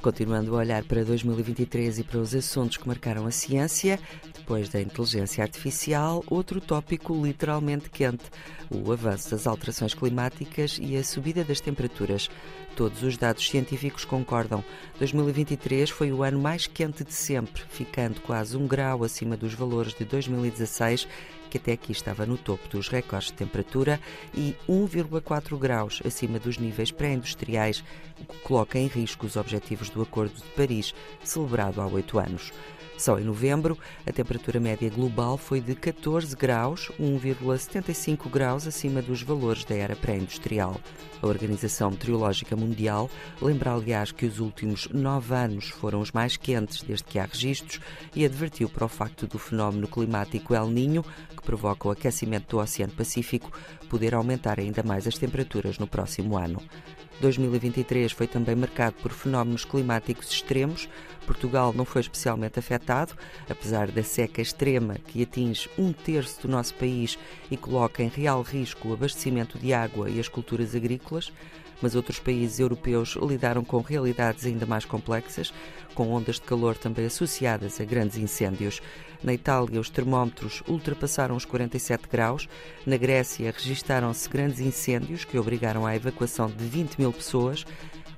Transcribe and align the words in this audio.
Continuando 0.00 0.54
a 0.54 0.58
olhar 0.58 0.84
para 0.84 1.04
2023 1.04 1.98
e 1.98 2.04
para 2.04 2.20
os 2.20 2.32
assuntos 2.32 2.76
que 2.76 2.86
marcaram 2.86 3.26
a 3.26 3.32
ciência, 3.32 3.98
depois 4.32 4.68
da 4.68 4.80
inteligência 4.80 5.42
artificial, 5.42 6.22
outro 6.28 6.60
tópico 6.60 7.20
literalmente 7.20 7.90
quente: 7.90 8.24
o 8.70 8.92
avanço 8.92 9.30
das 9.32 9.44
alterações 9.44 9.94
climáticas 9.94 10.78
e 10.80 10.96
a 10.96 11.02
subida 11.02 11.42
das 11.42 11.60
temperaturas. 11.60 12.30
Todos 12.76 13.02
os 13.02 13.16
dados 13.16 13.48
científicos 13.48 14.04
concordam. 14.04 14.62
2023 15.00 15.90
foi 15.90 16.12
o 16.12 16.22
ano 16.22 16.38
mais 16.38 16.68
quente 16.68 17.02
de 17.02 17.12
sempre, 17.12 17.64
ficando 17.68 18.20
quase 18.20 18.56
um 18.56 18.68
grau 18.68 19.02
acima 19.02 19.36
dos 19.36 19.52
valores 19.52 19.94
de 19.94 20.04
2016 20.04 21.08
que 21.48 21.58
até 21.58 21.72
aqui 21.72 21.92
estava 21.92 22.26
no 22.26 22.36
topo 22.36 22.68
dos 22.68 22.88
recordes 22.88 23.28
de 23.28 23.34
temperatura, 23.34 24.00
e 24.34 24.54
1,4 24.68 25.58
graus 25.58 26.00
acima 26.04 26.38
dos 26.38 26.58
níveis 26.58 26.90
pré-industriais, 26.90 27.82
o 28.20 28.24
que 28.24 28.38
coloca 28.40 28.78
em 28.78 28.86
risco 28.86 29.26
os 29.26 29.36
objetivos 29.36 29.87
do 29.90 30.02
Acordo 30.02 30.34
de 30.34 30.48
Paris, 30.56 30.94
celebrado 31.22 31.80
há 31.80 31.86
oito 31.86 32.18
anos. 32.18 32.52
Só 32.98 33.16
em 33.16 33.22
novembro, 33.22 33.78
a 34.04 34.10
temperatura 34.10 34.58
média 34.58 34.90
global 34.90 35.38
foi 35.38 35.60
de 35.60 35.72
14 35.76 36.34
graus, 36.34 36.90
1,75 36.98 38.28
graus 38.28 38.66
acima 38.66 39.00
dos 39.00 39.22
valores 39.22 39.64
da 39.64 39.76
era 39.76 39.94
pré-industrial. 39.94 40.80
A 41.22 41.26
Organização 41.28 41.92
Meteorológica 41.92 42.56
Mundial 42.56 43.08
lembra, 43.40 43.72
aliás, 43.72 44.10
que 44.10 44.26
os 44.26 44.40
últimos 44.40 44.88
nove 44.88 45.32
anos 45.32 45.68
foram 45.68 46.00
os 46.00 46.10
mais 46.10 46.36
quentes 46.36 46.82
desde 46.82 47.04
que 47.04 47.20
há 47.20 47.24
registros 47.24 47.80
e 48.16 48.24
advertiu 48.24 48.68
para 48.68 48.86
o 48.86 48.88
facto 48.88 49.28
do 49.28 49.38
fenómeno 49.38 49.86
climático 49.86 50.52
El 50.52 50.66
Ninho, 50.66 51.04
provoca 51.48 51.88
o 51.88 51.90
aquecimento 51.90 52.50
do 52.50 52.58
Oceano 52.58 52.92
Pacífico, 52.92 53.50
poder 53.88 54.14
aumentar 54.14 54.60
ainda 54.60 54.82
mais 54.82 55.06
as 55.06 55.16
temperaturas 55.16 55.78
no 55.78 55.86
próximo 55.86 56.36
ano. 56.36 56.60
2023 57.22 58.12
foi 58.12 58.26
também 58.26 58.54
marcado 58.54 58.96
por 58.96 59.10
fenómenos 59.10 59.64
climáticos 59.64 60.30
extremos. 60.30 60.86
Portugal 61.24 61.72
não 61.72 61.86
foi 61.86 62.02
especialmente 62.02 62.58
afetado, 62.58 63.14
apesar 63.48 63.90
da 63.90 64.02
seca 64.02 64.42
extrema 64.42 64.96
que 64.96 65.22
atinge 65.22 65.70
um 65.78 65.90
terço 65.90 66.42
do 66.42 66.48
nosso 66.48 66.74
país 66.74 67.18
e 67.50 67.56
coloca 67.56 68.02
em 68.02 68.08
real 68.08 68.42
risco 68.42 68.90
o 68.90 68.92
abastecimento 68.92 69.58
de 69.58 69.72
água 69.72 70.10
e 70.10 70.20
as 70.20 70.28
culturas 70.28 70.74
agrícolas 70.74 71.32
mas 71.80 71.94
outros 71.94 72.18
países 72.18 72.58
europeus 72.60 73.16
lidaram 73.20 73.64
com 73.64 73.80
realidades 73.80 74.46
ainda 74.46 74.66
mais 74.66 74.84
complexas, 74.84 75.52
com 75.94 76.12
ondas 76.12 76.36
de 76.36 76.42
calor 76.42 76.76
também 76.76 77.06
associadas 77.06 77.80
a 77.80 77.84
grandes 77.84 78.18
incêndios. 78.18 78.80
Na 79.22 79.34
Itália, 79.34 79.80
os 79.80 79.90
termómetros 79.90 80.62
ultrapassaram 80.68 81.34
os 81.34 81.44
47 81.44 82.08
graus. 82.08 82.48
Na 82.86 82.96
Grécia, 82.96 83.52
registaram-se 83.52 84.28
grandes 84.28 84.60
incêndios 84.60 85.24
que 85.24 85.38
obrigaram 85.38 85.84
à 85.84 85.96
evacuação 85.96 86.46
de 86.48 86.64
20 86.64 86.98
mil 86.98 87.12
pessoas. 87.12 87.66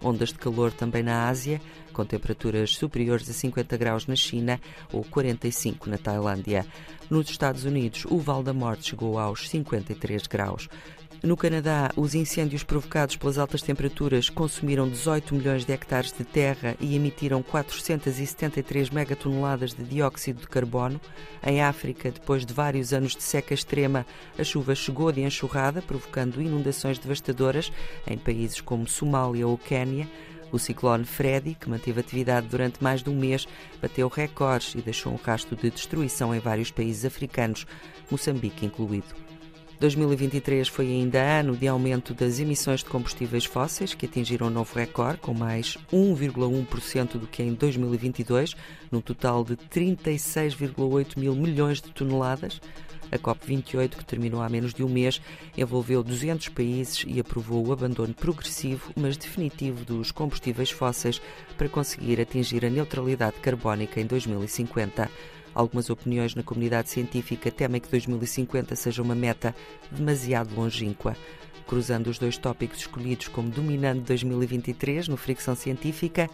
Ondas 0.03 0.31
de 0.31 0.39
calor 0.39 0.73
também 0.73 1.03
na 1.03 1.29
Ásia, 1.29 1.61
com 1.93 2.05
temperaturas 2.05 2.75
superiores 2.75 3.29
a 3.29 3.33
50 3.33 3.77
graus 3.77 4.07
na 4.07 4.17
China 4.17 4.61
ou 4.93 5.05
45 5.05 5.91
na 5.91 5.99
Tailândia. 5.99 6.67
Nos 7.09 7.29
Estados 7.29 7.65
Unidos, 7.65 8.05
o 8.07 8.19
Val 8.19 8.43
da 8.43 8.53
Morte 8.53 8.91
chegou 8.91 9.19
aos 9.19 9.49
53 9.49 10.27
graus. 10.27 10.69
No 11.23 11.37
Canadá, 11.37 11.91
os 11.97 12.15
incêndios 12.15 12.65
provocados 12.65 13.15
pelas 13.15 13.37
altas 13.37 13.61
temperaturas 13.61 14.31
consumiram 14.31 14.89
18 14.89 15.35
milhões 15.35 15.67
de 15.67 15.73
hectares 15.73 16.11
de 16.13 16.25
terra 16.25 16.75
e 16.81 16.97
emitiram 16.97 17.43
473 17.43 18.89
megatoneladas 18.89 19.75
de 19.75 19.85
dióxido 19.85 20.41
de 20.41 20.49
carbono. 20.49 20.99
Em 21.47 21.61
África, 21.61 22.11
depois 22.11 22.47
de 22.47 22.55
vários 22.55 22.95
anos 22.95 23.15
de 23.15 23.23
seca 23.23 23.53
extrema, 23.53 24.07
a 24.39 24.43
chuva 24.43 24.75
chegou 24.75 25.13
de 25.13 25.21
enxurrada, 25.21 25.83
provocando 25.83 26.41
inundações 26.41 26.99
devastadoras 26.99 27.71
em 28.07 28.17
países 28.17 28.63
como 28.63 28.89
Somália 28.89 29.47
ou 29.47 29.59
Quénia. 29.59 30.09
O 30.51 30.59
ciclone 30.59 31.05
Freddy, 31.05 31.55
que 31.55 31.69
manteve 31.69 32.01
atividade 32.01 32.47
durante 32.47 32.83
mais 32.83 33.03
de 33.03 33.11
um 33.11 33.15
mês, 33.15 33.47
bateu 33.81 34.09
recordes 34.09 34.75
e 34.75 34.79
deixou 34.81 35.13
um 35.13 35.17
rastro 35.17 35.55
de 35.55 35.71
destruição 35.71 36.35
em 36.35 36.41
vários 36.41 36.71
países 36.71 37.05
africanos, 37.05 37.67
Moçambique 38.11 38.65
incluído. 38.65 39.31
2023 39.81 40.69
foi 40.69 40.89
ainda 40.89 41.19
ano 41.23 41.57
de 41.57 41.67
aumento 41.67 42.13
das 42.13 42.39
emissões 42.39 42.81
de 42.81 42.91
combustíveis 42.91 43.47
fósseis, 43.47 43.95
que 43.95 44.05
atingiram 44.05 44.49
um 44.49 44.51
novo 44.51 44.79
recorde, 44.79 45.17
com 45.17 45.33
mais 45.33 45.79
1,1% 45.91 47.13
do 47.13 47.27
que 47.27 47.43
em 47.43 47.55
2022, 47.55 48.55
num 48.93 49.01
total 49.01 49.43
de 49.43 49.57
36,8 49.57 51.19
mil 51.19 51.35
milhões 51.35 51.81
de 51.81 51.89
toneladas. 51.93 52.61
A 53.11 53.19
COP28, 53.19 53.97
que 53.97 54.05
terminou 54.05 54.43
há 54.43 54.51
menos 54.51 54.75
de 54.75 54.85
um 54.85 54.89
mês, 54.89 55.19
envolveu 55.57 56.03
200 56.03 56.51
países 56.51 57.03
e 57.09 57.19
aprovou 57.19 57.67
o 57.67 57.73
abandono 57.73 58.13
progressivo, 58.13 58.93
mas 58.95 59.17
definitivo, 59.17 59.83
dos 59.83 60.13
combustíveis 60.13 60.71
fósseis 60.71 61.23
para 61.57 61.71
conseguir 61.71 62.21
atingir 62.21 62.67
a 62.67 62.71
neutralidade 62.71 63.39
carbónica 63.41 63.99
em 63.99 64.05
2050. 64.05 65.11
Algumas 65.55 65.91
opiniões 65.91 66.35
na 66.35 66.43
comunidade 66.43 66.91
científica 66.91 67.51
temem 67.51 67.81
que 67.81 67.91
2050 67.91 68.77
seja 68.77 69.03
uma 69.03 69.15
meta 69.15 69.55
demasiado 69.91 70.55
longínqua. 70.55 71.17
Cruzando 71.67 72.09
os 72.09 72.19
dois 72.19 72.37
tópicos 72.37 72.79
escolhidos 72.79 73.29
como 73.29 73.51
dominando 73.51 74.03
2023 74.03 75.09
no 75.09 75.17
Fricção 75.17 75.55
Científica, 75.55 76.29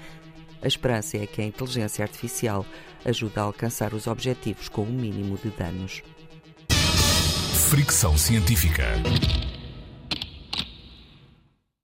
a 0.63 0.67
esperança 0.67 1.17
é 1.19 1.27
que 1.27 1.41
a 1.41 1.45
inteligência 1.45 2.03
artificial 2.03 2.65
ajude 3.05 3.39
a 3.39 3.43
alcançar 3.43 3.95
os 3.95 4.07
objetivos 4.07 4.69
com 4.69 4.83
o 4.83 4.91
mínimo 4.91 5.39
de 5.39 5.51
danos. 5.51 6.03
Fricção 7.69 8.17
Científica. 8.17 8.85